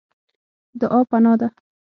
[0.79, 1.47] دعا پناه ده.